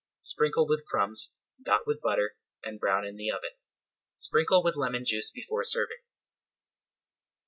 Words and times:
Sprinkle 0.23 0.67
with 0.67 0.83
crumbs, 0.87 1.37
dot 1.61 1.85
with 1.85 2.01
butter, 2.01 2.35
and 2.63 2.79
brown 2.79 3.05
in 3.05 3.17
the 3.17 3.29
oven. 3.29 3.51
Sprinkle 4.17 4.63
with 4.63 4.75
lemon 4.75 5.03
juice 5.05 5.29
before 5.29 5.63
serving. 5.63 5.99